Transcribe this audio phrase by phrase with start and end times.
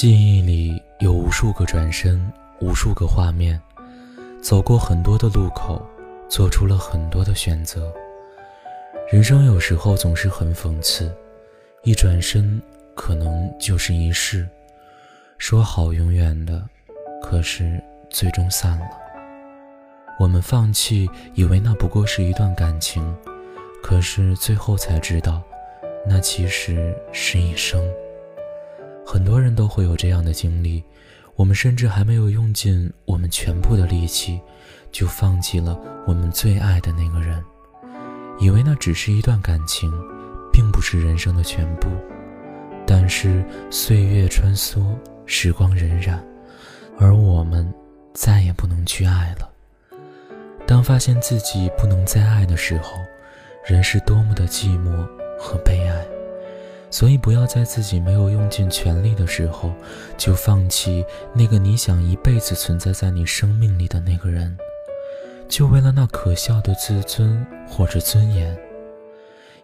[0.00, 3.60] 记忆里有无数个转身，无数个画面，
[4.40, 5.86] 走过很多的路口，
[6.26, 7.92] 做出了很多的选择。
[9.12, 11.14] 人生有时候总是很讽刺，
[11.82, 12.58] 一转身
[12.94, 14.48] 可能就是一世。
[15.36, 16.66] 说好永远的，
[17.22, 17.78] 可是
[18.08, 18.86] 最终散了。
[20.18, 23.14] 我们放弃，以为那不过是一段感情，
[23.82, 25.42] 可是最后才知道，
[26.06, 27.84] 那其实是一生。
[29.12, 30.80] 很多人都会有这样的经历，
[31.34, 34.40] 我们甚至还没有用尽我们全部的力气，
[34.92, 37.42] 就放弃了我们最爱的那个人，
[38.38, 39.90] 以为那只是一段感情，
[40.52, 41.88] 并不是人生的全部。
[42.86, 44.94] 但是岁月穿梭，
[45.26, 46.16] 时光荏苒，
[46.96, 47.68] 而我们
[48.14, 49.50] 再也不能去爱了。
[50.68, 52.92] 当发现自己不能再爱的时候，
[53.66, 55.04] 人是多么的寂寞
[55.36, 56.19] 和悲哀。
[56.90, 59.72] 所以，不要在自己没有用尽全力的时候，
[60.18, 64.56] 就放弃那个你想一辈子存在在你生命里的那个人，
[65.48, 68.58] 就为了那可笑的自尊或者尊严。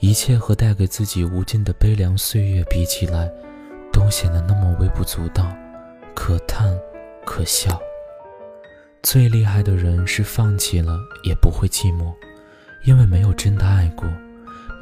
[0.00, 3.32] 一切和带给自己无尽的悲凉岁月比起来，
[3.90, 5.50] 都显得那么微不足道，
[6.14, 6.78] 可叹，
[7.24, 7.80] 可笑。
[9.02, 12.12] 最厉害的人是放弃了也不会寂寞，
[12.84, 14.06] 因为没有真的爱过，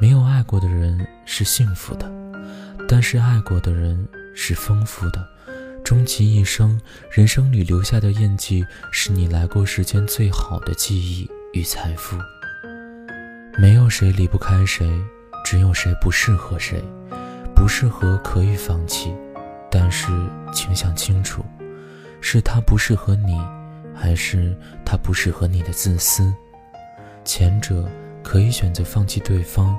[0.01, 2.07] 没有爱过的人是幸福的。
[2.87, 5.27] 但是爱过的人是丰富的，
[5.83, 12.15] 终其一生，人生里留下的印记是你来过世间最好的记忆与财富。
[13.57, 14.87] 没有谁离不开谁，
[15.43, 16.83] 只有谁不适合谁。
[17.55, 19.11] 不适合可以放弃，
[19.71, 20.11] 但是
[20.53, 21.43] 请想清楚，
[22.21, 23.41] 是他不适合你，
[23.95, 26.31] 还是他不适合你的自私？
[27.25, 27.89] 前者
[28.21, 29.75] 可以选择放弃对方。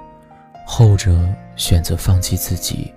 [0.64, 1.16] 后者
[1.56, 2.92] 选择放弃自己，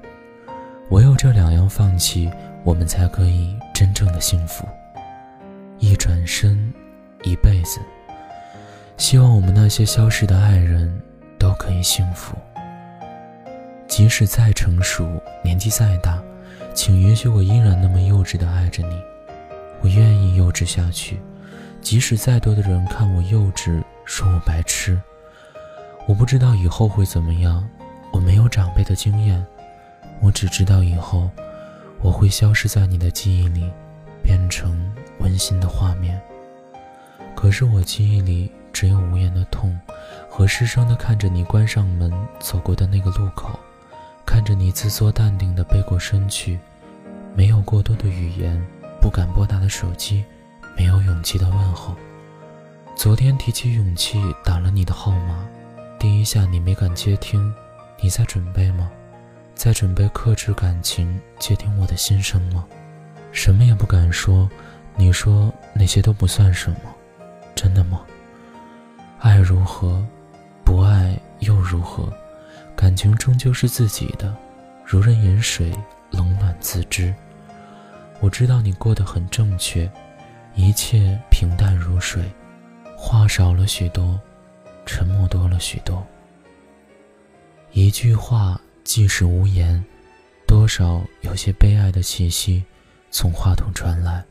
[0.90, 2.32] 唯有这两样放弃，
[2.64, 4.68] 我们才可以真正的幸福。
[5.80, 6.74] 一转身，
[7.24, 7.80] 一辈子。
[8.96, 11.00] 希望我们那些消失的爱人，
[11.38, 12.36] 都可以幸福。
[13.88, 15.08] 即使再成熟，
[15.44, 16.20] 年纪再大，
[16.74, 19.00] 请允许我依然那么幼稚的爱着你。
[19.82, 21.20] 我愿意幼稚下去，
[21.80, 25.00] 即使再多的人看我幼稚，说我白痴。
[26.08, 27.68] 我不知道以后会怎么样，
[28.14, 29.46] 我没有长辈的经验，
[30.22, 31.30] 我只知道以后
[32.00, 33.70] 我会消失在你的记忆里，
[34.24, 36.18] 变成温馨的画面。
[37.36, 39.78] 可是我记忆里只有无言的痛，
[40.30, 43.60] 和失声的看着你关上门走过的那个路口，
[44.26, 46.58] 看着你自作淡定的背过身去，
[47.36, 48.66] 没有过多的语言，
[49.02, 50.24] 不敢拨打的手机，
[50.78, 51.94] 没有勇气的问候。
[52.96, 55.46] 昨天提起勇气打了你的号码。
[56.00, 57.52] 第一下你没敢接听，
[58.00, 58.92] 你在准备吗？
[59.56, 62.64] 在准备克制感情，接听我的心声吗？
[63.32, 64.48] 什么也不敢说，
[64.96, 66.80] 你说那些都不算什么，
[67.56, 68.02] 真的吗？
[69.20, 70.06] 爱如何，
[70.64, 72.14] 不爱又如何？
[72.76, 74.36] 感情终究是自己的，
[74.86, 75.74] 如人饮水，
[76.12, 77.12] 冷暖自知。
[78.20, 79.92] 我知道你过得很正确，
[80.54, 82.24] 一切平淡如水，
[82.96, 84.20] 话少了许多。
[84.88, 86.04] 沉默多了许多，
[87.74, 89.84] 一句话即使无言，
[90.48, 92.64] 多少有些悲哀的气息
[93.12, 94.26] 从话筒传来。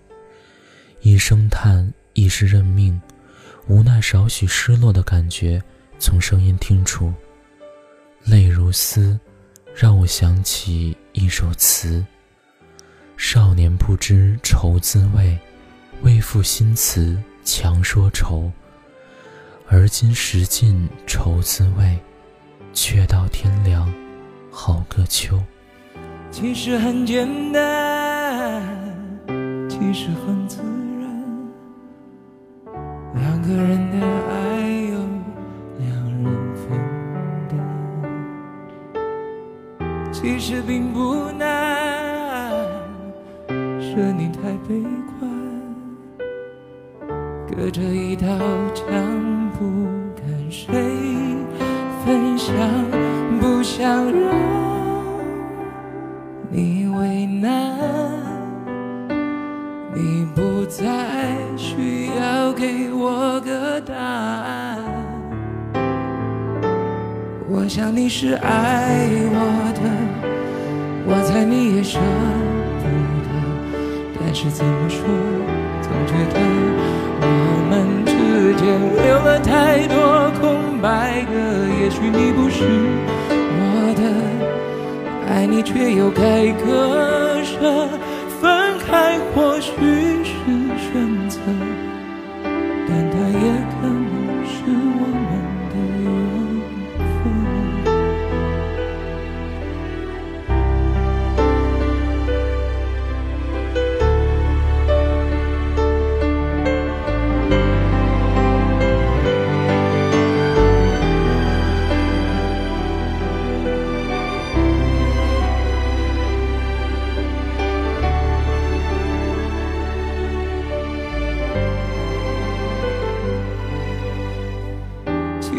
[1.03, 3.01] 一声叹，一时认命，
[3.69, 5.63] 无奈少许失落的感觉
[5.99, 7.13] 从声音听出。
[8.25, 9.21] 泪如丝，
[9.75, 12.05] 让我想起一首词：
[13.17, 15.39] 少年不知愁滋味，
[16.03, 18.51] 为赋新词强说愁。
[19.69, 21.99] 而今识尽愁滋味，
[22.73, 23.93] 却道天凉
[24.51, 25.37] 好个秋。
[26.31, 28.63] 其实很简单，
[29.69, 30.63] 其实很自
[31.01, 31.25] 然，
[33.15, 34.99] 两个人的爱由
[35.81, 35.91] 两
[36.23, 36.25] 人
[36.55, 36.71] 分
[37.49, 37.59] 担。
[40.13, 42.53] 其实并不难，
[43.81, 44.81] 是你太悲
[45.19, 45.29] 观，
[47.49, 48.27] 隔着一道
[48.73, 49.46] 墙。
[49.59, 49.65] 不
[50.15, 50.69] 跟谁
[52.05, 52.55] 分享，
[53.41, 54.35] 不想让
[56.51, 57.75] 你为难。
[59.95, 60.85] 你不再
[61.57, 64.79] 需要给我个答案。
[67.49, 69.81] 我想你是爱我的，
[71.07, 71.99] 我猜你也舍
[72.83, 72.85] 不
[73.25, 73.29] 得。
[74.21, 75.03] 但是怎么说，
[75.81, 76.37] 总觉得
[78.57, 78.65] 间。
[79.05, 81.33] 留了太多空白格，
[81.81, 82.65] 也许你不是
[83.59, 84.03] 我的，
[85.29, 87.89] 爱你却又该割舍，
[88.41, 89.73] 分开或许
[90.25, 90.33] 是